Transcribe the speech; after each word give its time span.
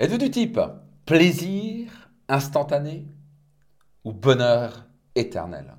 Êtes-vous 0.00 0.16
du 0.16 0.30
type 0.30 0.58
plaisir 1.04 2.10
instantané 2.26 3.06
ou 4.02 4.14
bonheur 4.14 4.86
éternel? 5.14 5.74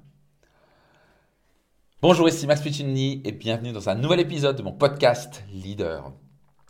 Bonjour, 2.03 2.29
ici 2.29 2.45
Max 2.45 2.61
Puccini 2.61 3.23
et 3.25 3.31
bienvenue 3.31 3.71
dans 3.71 3.89
un 3.89 3.95
nouvel 3.95 4.19
épisode 4.19 4.55
de 4.55 4.61
mon 4.61 4.73
podcast 4.73 5.43
Leader. 5.51 6.13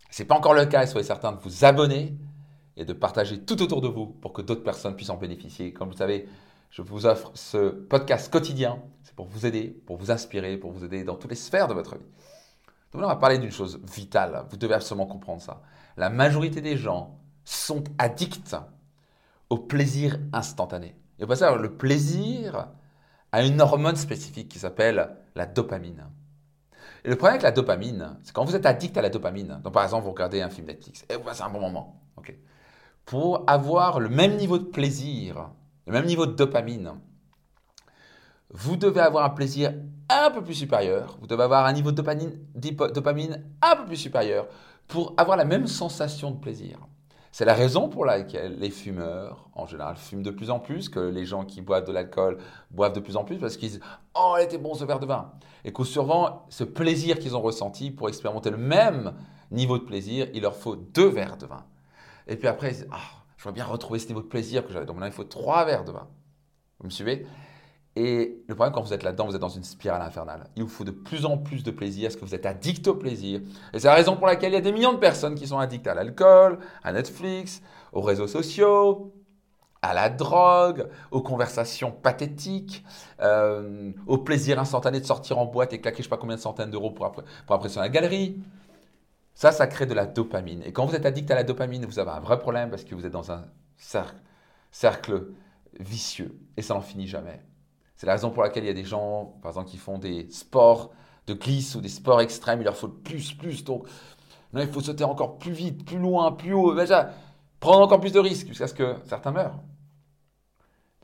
Si 0.09 0.15
ce 0.15 0.23
n'est 0.23 0.27
pas 0.27 0.37
encore 0.37 0.53
le 0.53 0.65
cas, 0.65 0.87
soyez 0.87 1.05
certain 1.05 1.33
de 1.33 1.41
vous 1.41 1.65
abonner 1.65 2.15
et 2.77 2.85
de 2.85 2.93
partager 2.93 3.43
tout 3.43 3.61
autour 3.61 3.81
de 3.81 3.89
vous 3.89 4.05
pour 4.05 4.31
que 4.31 4.41
d'autres 4.41 4.63
personnes 4.63 4.95
puissent 4.95 5.09
en 5.09 5.17
bénéficier. 5.17 5.73
Comme 5.73 5.89
vous 5.89 5.97
savez, 5.97 6.29
je 6.69 6.81
vous 6.81 7.05
offre 7.05 7.31
ce 7.33 7.67
podcast 7.67 8.31
quotidien. 8.31 8.81
C'est 9.03 9.13
pour 9.13 9.27
vous 9.27 9.45
aider, 9.45 9.67
pour 9.85 9.97
vous 9.97 10.09
inspirer, 10.09 10.55
pour 10.55 10.71
vous 10.71 10.85
aider 10.85 11.03
dans 11.03 11.15
toutes 11.15 11.31
les 11.31 11.35
sphères 11.35 11.67
de 11.67 11.73
votre 11.73 11.97
vie. 11.97 12.07
Donc 12.93 13.01
là, 13.01 13.07
on 13.07 13.11
va 13.11 13.17
parler 13.17 13.39
d'une 13.39 13.51
chose 13.51 13.81
vitale. 13.83 14.45
Vous 14.49 14.55
devez 14.55 14.75
absolument 14.75 15.05
comprendre 15.05 15.41
ça. 15.41 15.61
La 15.97 16.09
majorité 16.09 16.61
des 16.61 16.77
gens 16.77 17.20
sont 17.53 17.83
addicts 17.97 18.55
au 19.49 19.57
plaisir 19.57 20.17
instantané. 20.33 20.95
Et 21.19 21.23
au 21.23 21.27
passage, 21.27 21.59
le 21.59 21.75
plaisir 21.75 22.67
a 23.31 23.43
une 23.43 23.61
hormone 23.61 23.95
spécifique 23.95 24.49
qui 24.49 24.59
s'appelle 24.59 25.15
la 25.35 25.45
dopamine. 25.45 26.05
Et 27.03 27.09
le 27.09 27.15
problème 27.15 27.33
avec 27.33 27.43
la 27.43 27.51
dopamine, 27.51 28.17
c'est 28.23 28.33
quand 28.33 28.45
vous 28.45 28.55
êtes 28.55 28.65
addict 28.65 28.95
à 28.97 29.01
la 29.01 29.09
dopamine, 29.09 29.59
donc 29.63 29.73
par 29.73 29.83
exemple 29.83 30.05
vous 30.05 30.11
regardez 30.11 30.41
un 30.41 30.49
film 30.49 30.67
Netflix 30.67 31.05
et 31.09 31.15
vous 31.15 31.23
passez 31.23 31.41
un 31.41 31.49
bon 31.49 31.59
moment, 31.59 32.01
pour 33.05 33.43
avoir 33.47 33.99
le 33.99 34.09
même 34.09 34.37
niveau 34.37 34.57
de 34.57 34.65
plaisir, 34.65 35.49
le 35.87 35.93
même 35.93 36.05
niveau 36.05 36.25
de 36.25 36.33
dopamine, 36.33 36.93
vous 38.51 38.77
devez 38.77 39.01
avoir 39.01 39.25
un 39.25 39.29
plaisir 39.29 39.73
un 40.09 40.29
peu 40.31 40.43
plus 40.43 40.53
supérieur, 40.53 41.17
vous 41.19 41.27
devez 41.27 41.43
avoir 41.43 41.65
un 41.65 41.73
niveau 41.73 41.91
de 41.91 41.97
dopamine, 41.97 42.37
dopamine 42.53 43.43
un 43.61 43.75
peu 43.77 43.85
plus 43.85 43.97
supérieur 43.97 44.47
pour 44.87 45.13
avoir 45.17 45.37
la 45.37 45.45
même 45.45 45.67
sensation 45.67 46.31
de 46.31 46.37
plaisir. 46.37 46.79
C'est 47.31 47.45
la 47.45 47.53
raison 47.53 47.87
pour 47.87 48.03
laquelle 48.03 48.59
les 48.59 48.69
fumeurs, 48.69 49.49
en 49.55 49.65
général, 49.65 49.95
fument 49.95 50.21
de 50.21 50.31
plus 50.31 50.49
en 50.49 50.59
plus, 50.59 50.89
que 50.89 50.99
les 50.99 51.25
gens 51.25 51.45
qui 51.45 51.61
boivent 51.61 51.85
de 51.85 51.93
l'alcool 51.93 52.37
boivent 52.71 52.91
de 52.91 52.99
plus 52.99 53.15
en 53.15 53.23
plus, 53.23 53.37
parce 53.37 53.55
qu'ils 53.55 53.69
disent 53.69 53.79
Oh, 54.13 54.35
il 54.37 54.43
était 54.43 54.57
bon 54.57 54.73
ce 54.73 54.83
verre 54.83 54.99
de 54.99 55.05
vin. 55.05 55.31
Et 55.63 55.71
qu'au 55.71 55.85
survent, 55.85 56.41
ce 56.49 56.65
plaisir 56.65 57.19
qu'ils 57.19 57.37
ont 57.37 57.41
ressenti, 57.41 57.89
pour 57.89 58.09
expérimenter 58.09 58.49
le 58.49 58.57
même 58.57 59.13
niveau 59.49 59.77
de 59.77 59.83
plaisir, 59.83 60.27
il 60.33 60.41
leur 60.41 60.55
faut 60.55 60.75
deux 60.75 61.07
verres 61.07 61.37
de 61.37 61.45
vin. 61.45 61.65
Et 62.27 62.35
puis 62.35 62.49
après, 62.49 62.71
ils 62.71 62.73
disent 62.73 62.87
Ah, 62.91 63.23
je 63.37 63.43
voudrais 63.43 63.55
bien 63.55 63.65
retrouver 63.65 63.99
ce 63.99 64.07
niveau 64.07 64.21
de 64.21 64.27
plaisir 64.27 64.65
que 64.65 64.73
j'avais. 64.73 64.85
Donc 64.85 64.97
maintenant, 64.97 65.07
il 65.07 65.15
faut 65.15 65.23
trois 65.23 65.63
verres 65.63 65.85
de 65.85 65.93
vin. 65.93 66.07
Vous 66.79 66.87
me 66.87 66.91
suivez? 66.91 67.25
Et 67.95 68.41
le 68.47 68.55
problème, 68.55 68.73
quand 68.73 68.81
vous 68.81 68.93
êtes 68.93 69.03
là-dedans, 69.03 69.25
vous 69.27 69.35
êtes 69.35 69.41
dans 69.41 69.49
une 69.49 69.65
spirale 69.65 70.01
infernale. 70.01 70.45
Il 70.55 70.63
vous 70.63 70.69
faut 70.69 70.85
de 70.85 70.91
plus 70.91 71.25
en 71.25 71.37
plus 71.37 71.63
de 71.63 71.71
plaisir, 71.71 72.07
parce 72.07 72.15
que 72.15 72.25
vous 72.25 72.35
êtes 72.35 72.45
addict 72.45 72.87
au 72.87 72.95
plaisir. 72.95 73.41
Et 73.73 73.79
c'est 73.79 73.87
la 73.87 73.95
raison 73.95 74.15
pour 74.15 74.27
laquelle 74.27 74.51
il 74.51 74.55
y 74.55 74.57
a 74.57 74.61
des 74.61 74.71
millions 74.71 74.93
de 74.93 74.97
personnes 74.99 75.35
qui 75.35 75.45
sont 75.45 75.59
addictes 75.59 75.87
à 75.87 75.93
l'alcool, 75.93 76.59
à 76.83 76.93
Netflix, 76.93 77.61
aux 77.91 78.01
réseaux 78.01 78.27
sociaux, 78.27 79.13
à 79.81 79.93
la 79.93 80.09
drogue, 80.09 80.87
aux 81.11 81.21
conversations 81.21 81.91
pathétiques, 81.91 82.85
euh, 83.19 83.91
au 84.07 84.19
plaisir 84.19 84.57
instantané 84.57 85.01
de 85.01 85.05
sortir 85.05 85.37
en 85.37 85.45
boîte 85.45 85.73
et 85.73 85.81
claquer 85.81 85.97
je 85.97 86.01
ne 86.01 86.03
sais 86.03 86.09
pas 86.09 86.17
combien 86.17 86.37
de 86.37 86.41
centaines 86.41 86.71
d'euros 86.71 86.91
pour, 86.91 87.11
pour 87.11 87.55
impressionner 87.55 87.87
la 87.87 87.91
galerie. 87.91 88.41
Ça, 89.33 89.51
ça 89.51 89.67
crée 89.67 89.85
de 89.85 89.93
la 89.93 90.05
dopamine. 90.05 90.61
Et 90.63 90.71
quand 90.71 90.85
vous 90.85 90.95
êtes 90.95 91.05
addict 91.05 91.29
à 91.31 91.35
la 91.35 91.43
dopamine, 91.43 91.85
vous 91.85 91.99
avez 91.99 92.11
un 92.11 92.19
vrai 92.19 92.39
problème 92.39 92.69
parce 92.69 92.85
que 92.85 92.95
vous 92.95 93.05
êtes 93.05 93.11
dans 93.11 93.31
un 93.31 93.43
cercle 93.77 95.27
vicieux 95.79 96.39
et 96.55 96.61
ça 96.61 96.73
n'en 96.73 96.81
finit 96.81 97.07
jamais. 97.07 97.41
C'est 98.01 98.07
la 98.07 98.13
raison 98.13 98.31
pour 98.31 98.41
laquelle 98.41 98.63
il 98.63 98.67
y 98.67 98.71
a 98.71 98.73
des 98.73 98.83
gens, 98.83 99.37
par 99.43 99.51
exemple, 99.51 99.69
qui 99.69 99.77
font 99.77 99.99
des 99.99 100.27
sports 100.31 100.89
de 101.27 101.35
glisse 101.35 101.75
ou 101.75 101.81
des 101.81 101.87
sports 101.87 102.19
extrêmes, 102.19 102.59
il 102.59 102.63
leur 102.63 102.75
faut 102.75 102.87
plus, 102.87 103.31
plus. 103.33 103.63
Donc, 103.63 103.85
il 104.55 104.65
faut 104.65 104.81
sauter 104.81 105.03
encore 105.03 105.37
plus 105.37 105.51
vite, 105.51 105.85
plus 105.85 105.99
loin, 105.99 106.31
plus 106.31 106.51
haut. 106.51 106.73
Déjà, 106.73 107.11
prendre 107.59 107.81
encore 107.81 107.99
plus 107.99 108.11
de 108.11 108.17
risques 108.17 108.47
jusqu'à 108.47 108.65
ce 108.65 108.73
que 108.73 108.95
certains 109.05 109.29
meurent. 109.29 109.59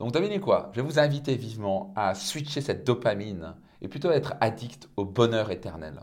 Donc, 0.00 0.10
devinez 0.10 0.40
quoi 0.40 0.70
Je 0.72 0.80
vais 0.80 0.86
vous 0.88 0.98
inviter 0.98 1.36
vivement 1.36 1.92
à 1.94 2.16
switcher 2.16 2.60
cette 2.62 2.84
dopamine 2.84 3.54
et 3.80 3.86
plutôt 3.86 4.10
être 4.10 4.34
addict 4.40 4.90
au 4.96 5.04
bonheur 5.04 5.52
éternel. 5.52 6.00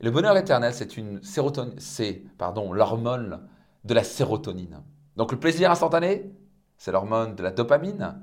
le 0.00 0.10
bonheur 0.10 0.36
éternel, 0.36 0.74
c'est 0.74 0.98
une 0.98 1.22
sérotonine, 1.22 1.80
c'est 1.80 2.24
pardon, 2.36 2.74
l'hormone 2.74 3.48
de 3.84 3.94
la 3.94 4.04
sérotonine. 4.04 4.82
Donc, 5.16 5.32
le 5.32 5.40
plaisir 5.40 5.70
instantané, 5.70 6.30
c'est 6.76 6.92
l'hormone 6.92 7.36
de 7.36 7.42
la 7.42 7.52
dopamine. 7.52 8.20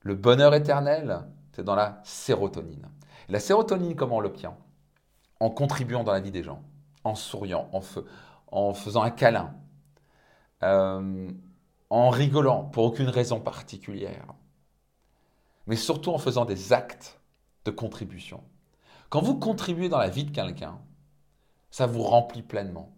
Le 0.00 0.14
bonheur 0.14 0.54
éternel, 0.54 1.26
c'est 1.52 1.64
dans 1.64 1.74
la 1.74 2.00
sérotonine. 2.04 2.88
la 3.28 3.40
sérotonine, 3.40 3.94
comment 3.94 4.16
on 4.16 4.20
l'obtient? 4.20 4.56
En 5.40 5.50
contribuant 5.50 6.04
dans 6.04 6.12
la 6.12 6.20
vie 6.20 6.30
des 6.30 6.42
gens, 6.42 6.62
en 7.04 7.14
souriant, 7.14 7.70
en, 8.50 8.74
faisant 8.74 9.02
un 9.02 9.10
câlin, 9.10 9.54
euh, 10.62 11.30
en 11.90 12.10
rigolant 12.10 12.64
pour 12.64 12.84
aucune 12.84 13.08
raison 13.08 13.40
particulière, 13.40 14.26
mais 15.66 15.76
surtout 15.76 16.12
en 16.12 16.18
faisant 16.18 16.44
des 16.44 16.72
actes 16.72 17.20
de 17.64 17.70
contribution. 17.70 18.42
Quand 19.10 19.22
vous 19.22 19.38
contribuez 19.38 19.88
dans 19.88 19.98
la 19.98 20.08
vie 20.08 20.24
de 20.24 20.30
quelqu'un, 20.30 20.78
ça 21.70 21.86
vous 21.86 22.02
remplit 22.02 22.42
pleinement. 22.42 22.92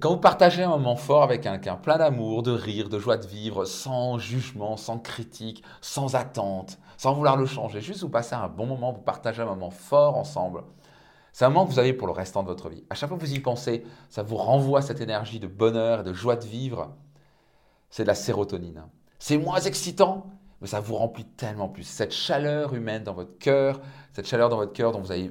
Quand 0.00 0.10
vous 0.10 0.20
partagez 0.20 0.62
un 0.62 0.68
moment 0.68 0.96
fort 0.96 1.22
avec 1.22 1.42
quelqu'un, 1.42 1.76
plein 1.76 1.96
d'amour, 1.96 2.42
de 2.42 2.50
rire, 2.50 2.88
de 2.88 2.98
joie 2.98 3.16
de 3.16 3.26
vivre, 3.26 3.64
sans 3.64 4.18
jugement, 4.18 4.76
sans 4.76 4.98
critique, 4.98 5.62
sans 5.80 6.16
attente, 6.16 6.78
sans 6.98 7.14
vouloir 7.14 7.36
le 7.36 7.46
changer, 7.46 7.80
juste 7.80 8.02
vous 8.02 8.08
passez 8.08 8.34
un 8.34 8.48
bon 8.48 8.66
moment, 8.66 8.92
vous 8.92 9.00
partagez 9.00 9.42
un 9.42 9.46
moment 9.46 9.70
fort 9.70 10.16
ensemble. 10.16 10.64
C'est 11.32 11.44
un 11.44 11.48
moment 11.48 11.66
que 11.66 11.72
vous 11.72 11.78
avez 11.78 11.92
pour 11.92 12.06
le 12.08 12.12
restant 12.12 12.42
de 12.42 12.48
votre 12.48 12.68
vie. 12.68 12.84
À 12.90 12.94
chaque 12.94 13.08
fois 13.08 13.18
que 13.18 13.24
vous 13.24 13.32
y 13.32 13.40
pensez, 13.40 13.84
ça 14.10 14.22
vous 14.22 14.36
renvoie 14.36 14.82
cette 14.82 15.00
énergie 15.00 15.40
de 15.40 15.46
bonheur 15.46 16.00
et 16.00 16.04
de 16.04 16.12
joie 16.12 16.36
de 16.36 16.44
vivre. 16.44 16.94
C'est 17.88 18.02
de 18.02 18.08
la 18.08 18.14
sérotonine. 18.14 18.84
C'est 19.18 19.38
moins 19.38 19.60
excitant, 19.60 20.26
mais 20.60 20.66
ça 20.66 20.80
vous 20.80 20.96
remplit 20.96 21.24
tellement 21.24 21.68
plus. 21.68 21.84
Cette 21.84 22.12
chaleur 22.12 22.74
humaine 22.74 23.04
dans 23.04 23.14
votre 23.14 23.38
cœur, 23.38 23.80
cette 24.12 24.26
chaleur 24.26 24.48
dans 24.48 24.56
votre 24.56 24.72
cœur 24.72 24.92
dont 24.92 25.00
vous 25.00 25.12
avez, 25.12 25.30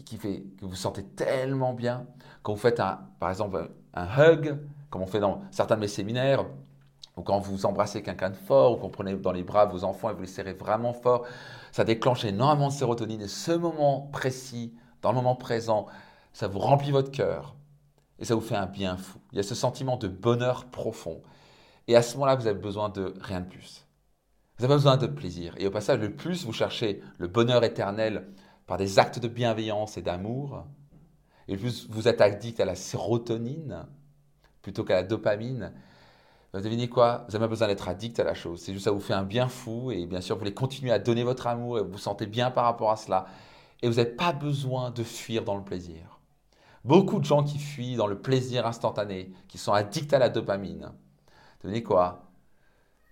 qui, 0.00 0.16
fait 0.16 0.42
que 0.58 0.64
vous 0.64 0.74
sentez 0.74 1.04
tellement 1.04 1.74
bien. 1.74 2.06
Quand 2.42 2.54
vous 2.54 2.58
faites, 2.58 2.80
un, 2.80 3.00
par 3.20 3.30
exemple, 3.30 3.70
un 3.94 4.06
hug, 4.18 4.58
comme 4.90 5.02
on 5.02 5.06
fait 5.06 5.20
dans 5.20 5.42
certains 5.50 5.76
de 5.76 5.80
mes 5.80 5.88
séminaires, 5.88 6.46
ou 7.16 7.22
quand 7.22 7.38
vous 7.40 7.66
embrassez 7.66 8.02
quelqu'un 8.02 8.30
de 8.30 8.36
fort, 8.36 8.72
ou 8.72 8.76
qu'on 8.76 8.88
prenez 8.88 9.14
dans 9.14 9.32
les 9.32 9.42
bras 9.42 9.66
vos 9.66 9.84
enfants 9.84 10.10
et 10.10 10.14
vous 10.14 10.22
les 10.22 10.26
serrez 10.26 10.54
vraiment 10.54 10.94
fort, 10.94 11.26
ça 11.70 11.84
déclenche 11.84 12.24
énormément 12.24 12.68
de 12.68 12.72
sérotonine. 12.72 13.20
Et 13.20 13.28
ce 13.28 13.52
moment 13.52 14.08
précis, 14.12 14.74
dans 15.02 15.10
le 15.10 15.16
moment 15.16 15.36
présent, 15.36 15.86
ça 16.32 16.48
vous 16.48 16.58
remplit 16.58 16.90
votre 16.90 17.10
cœur 17.10 17.54
et 18.18 18.24
ça 18.24 18.34
vous 18.34 18.40
fait 18.40 18.56
un 18.56 18.66
bien 18.66 18.96
fou. 18.96 19.18
Il 19.32 19.36
y 19.36 19.40
a 19.40 19.42
ce 19.42 19.54
sentiment 19.54 19.98
de 19.98 20.08
bonheur 20.08 20.64
profond. 20.66 21.22
Et 21.86 21.96
à 21.96 22.02
ce 22.02 22.14
moment-là, 22.14 22.36
vous 22.36 22.46
avez 22.46 22.58
besoin 22.58 22.88
de 22.88 23.12
rien 23.20 23.40
de 23.40 23.48
plus. 23.48 23.86
Vous 24.56 24.64
avez 24.64 24.74
besoin 24.74 24.96
de 24.96 25.06
plaisir. 25.06 25.54
Et 25.58 25.66
au 25.66 25.70
passage, 25.70 25.98
le 25.98 26.14
plus 26.14 26.46
vous 26.46 26.52
cherchez 26.52 27.02
le 27.18 27.26
bonheur 27.26 27.64
éternel 27.64 28.28
par 28.66 28.78
des 28.78 28.98
actes 28.98 29.18
de 29.18 29.28
bienveillance 29.28 29.96
et 29.96 30.02
d'amour, 30.02 30.64
et 31.48 31.56
plus 31.56 31.88
vous 31.90 32.08
êtes 32.08 32.20
addict 32.20 32.60
à 32.60 32.64
la 32.64 32.74
sérotonine 32.74 33.86
plutôt 34.62 34.84
qu'à 34.84 34.94
la 34.94 35.02
dopamine, 35.02 35.72
vous 36.54 36.60
devinez 36.60 36.88
quoi? 36.88 37.24
Vous 37.26 37.32
n'avez 37.32 37.44
pas 37.44 37.48
besoin 37.48 37.66
d'être 37.66 37.88
addict 37.88 38.20
à 38.20 38.24
la 38.24 38.34
chose. 38.34 38.60
C'est 38.60 38.72
juste 38.74 38.84
ça 38.84 38.90
vous 38.90 39.00
fait 39.00 39.14
un 39.14 39.24
bien 39.24 39.48
fou 39.48 39.90
et 39.90 40.06
bien 40.06 40.20
sûr 40.20 40.36
vous 40.36 40.40
voulez 40.40 40.54
continuer 40.54 40.92
à 40.92 40.98
donner 40.98 41.24
votre 41.24 41.46
amour 41.46 41.78
et 41.78 41.82
vous 41.82 41.92
vous 41.92 41.98
sentez 41.98 42.26
bien 42.26 42.50
par 42.50 42.64
rapport 42.64 42.90
à 42.90 42.96
cela. 42.96 43.26
Et 43.80 43.88
vous 43.88 43.94
n'avez 43.94 44.10
pas 44.10 44.32
besoin 44.32 44.90
de 44.90 45.02
fuir 45.02 45.44
dans 45.44 45.56
le 45.56 45.64
plaisir. 45.64 46.20
Beaucoup 46.84 47.18
de 47.20 47.24
gens 47.24 47.42
qui 47.42 47.58
fuient 47.58 47.96
dans 47.96 48.06
le 48.06 48.20
plaisir 48.20 48.66
instantané, 48.66 49.32
qui 49.48 49.56
sont 49.56 49.72
addicts 49.72 50.12
à 50.12 50.18
la 50.18 50.28
dopamine, 50.28 50.92
devinez 51.62 51.82
quoi? 51.82 52.28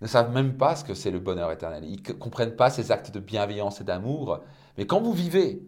Ne 0.01 0.07
savent 0.07 0.31
même 0.33 0.57
pas 0.57 0.75
ce 0.75 0.83
que 0.83 0.93
c'est 0.93 1.11
le 1.11 1.19
bonheur 1.19 1.51
éternel. 1.51 1.83
Ils 1.85 2.01
ne 2.01 2.13
comprennent 2.13 2.55
pas 2.55 2.69
ces 2.69 2.91
actes 2.91 3.11
de 3.11 3.19
bienveillance 3.19 3.81
et 3.81 3.83
d'amour. 3.83 4.39
Mais 4.77 4.85
quand 4.85 5.01
vous 5.01 5.13
vivez 5.13 5.63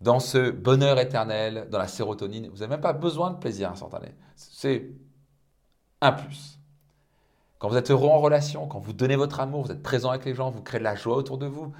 dans 0.00 0.20
ce 0.20 0.50
bonheur 0.50 0.98
éternel, 0.98 1.68
dans 1.70 1.78
la 1.78 1.88
sérotonine. 1.88 2.48
Vous 2.48 2.58
n'avez 2.58 2.68
même 2.68 2.80
pas 2.80 2.92
besoin 2.92 3.30
de 3.30 3.38
plaisir 3.38 3.70
instantané. 3.70 4.14
C'est 4.34 4.90
un 6.00 6.12
plus. 6.12 6.58
Quand 7.58 7.68
vous 7.68 7.76
êtes 7.76 7.90
heureux 7.90 8.08
en 8.08 8.18
relation, 8.18 8.66
quand 8.66 8.78
vous 8.78 8.92
donnez 8.92 9.16
votre 9.16 9.40
amour, 9.40 9.62
vous 9.64 9.72
êtes 9.72 9.82
présent 9.82 10.10
avec 10.10 10.26
les 10.26 10.34
gens, 10.34 10.50
vous 10.50 10.62
créez 10.62 10.78
de 10.78 10.84
la 10.84 10.94
joie 10.94 11.16
autour 11.16 11.38
de 11.38 11.46
vous, 11.46 11.66
vous 11.66 11.72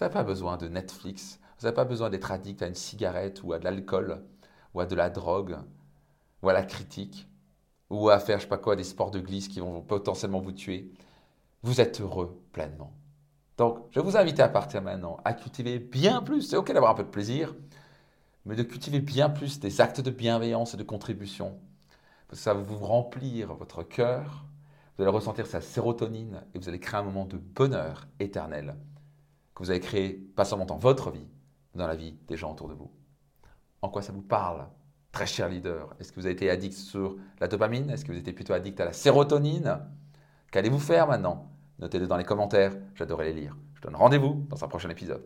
n'avez 0.00 0.12
pas 0.12 0.24
besoin 0.24 0.56
de 0.56 0.68
Netflix, 0.68 1.38
vous 1.58 1.66
n'avez 1.66 1.74
pas 1.74 1.84
besoin 1.84 2.08
d'être 2.08 2.32
addict 2.32 2.62
à 2.62 2.66
une 2.66 2.74
cigarette 2.74 3.42
ou 3.42 3.52
à 3.52 3.58
de 3.58 3.64
l'alcool 3.64 4.24
ou 4.72 4.80
à 4.80 4.86
de 4.86 4.94
la 4.94 5.10
drogue 5.10 5.58
ou 6.42 6.48
à 6.48 6.54
la 6.54 6.62
critique 6.62 7.28
ou 7.90 8.08
à 8.08 8.18
faire, 8.18 8.38
je 8.38 8.44
sais 8.44 8.48
pas 8.48 8.58
quoi, 8.58 8.76
des 8.76 8.84
sports 8.84 9.10
de 9.10 9.20
glisse 9.20 9.48
qui 9.48 9.60
vont 9.60 9.82
potentiellement 9.82 10.40
vous 10.40 10.52
tuer. 10.52 10.90
Vous 11.62 11.80
êtes 11.80 12.00
heureux 12.00 12.42
pleinement. 12.52 12.92
Donc, 13.58 13.80
je 13.90 13.98
vous 13.98 14.16
inviter 14.16 14.40
à 14.40 14.48
partir 14.48 14.80
maintenant 14.82 15.18
à 15.24 15.34
cultiver 15.34 15.80
bien 15.80 16.22
plus. 16.22 16.42
C'est 16.42 16.56
OK 16.56 16.72
d'avoir 16.72 16.92
un 16.92 16.94
peu 16.94 17.02
de 17.02 17.08
plaisir, 17.08 17.54
mais 18.46 18.54
de 18.54 18.62
cultiver 18.62 19.00
bien 19.00 19.28
plus 19.28 19.58
des 19.58 19.80
actes 19.80 20.00
de 20.00 20.10
bienveillance 20.10 20.74
et 20.74 20.76
de 20.76 20.84
contribution. 20.84 21.58
Parce 22.28 22.38
que 22.38 22.44
ça 22.44 22.54
va 22.54 22.60
vous 22.60 22.78
remplir 22.78 23.52
votre 23.54 23.82
cœur, 23.82 24.44
vous 24.96 25.02
allez 25.02 25.12
ressentir 25.12 25.46
sa 25.48 25.60
sérotonine 25.60 26.44
et 26.54 26.58
vous 26.58 26.68
allez 26.68 26.78
créer 26.78 27.00
un 27.00 27.02
moment 27.04 27.24
de 27.24 27.36
bonheur 27.36 28.06
éternel 28.20 28.76
que 29.54 29.64
vous 29.64 29.70
allez 29.70 29.80
créer 29.80 30.12
pas 30.12 30.44
seulement 30.44 30.66
dans 30.66 30.76
votre 30.76 31.10
vie, 31.10 31.26
mais 31.74 31.80
dans 31.80 31.88
la 31.88 31.96
vie 31.96 32.16
des 32.28 32.36
gens 32.36 32.52
autour 32.52 32.68
de 32.68 32.74
vous. 32.74 32.92
En 33.82 33.88
quoi 33.88 34.02
ça 34.02 34.12
vous 34.12 34.22
parle 34.22 34.68
Très 35.10 35.26
cher 35.26 35.48
leader, 35.48 35.96
est-ce 35.98 36.12
que 36.12 36.20
vous 36.20 36.26
avez 36.26 36.34
été 36.34 36.48
addict 36.48 36.74
sur 36.74 37.16
la 37.40 37.48
dopamine? 37.48 37.90
Est-ce 37.90 38.04
que 38.04 38.12
vous 38.12 38.18
étiez 38.18 38.32
plutôt 38.32 38.52
addict 38.52 38.78
à 38.80 38.84
la 38.84 38.92
sérotonine? 38.92 39.80
Qu'allez-vous 40.52 40.78
faire 40.78 41.08
maintenant? 41.08 41.50
Notez-le 41.78 42.06
dans 42.06 42.16
les 42.16 42.24
commentaires, 42.24 42.72
j'adorerais 42.94 43.32
les 43.32 43.40
lire. 43.40 43.56
Je 43.74 43.82
donne 43.82 43.94
rendez-vous 43.94 44.46
dans 44.48 44.64
un 44.64 44.68
prochain 44.68 44.90
épisode. 44.90 45.24